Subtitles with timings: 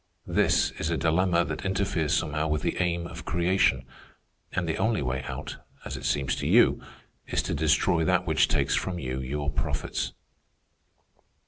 [0.25, 3.85] This is a dilemma that interferes somehow with the aim of creation,
[4.51, 6.81] and the only way out, as it seems to you,
[7.27, 10.13] is to destroy that which takes from you your profits.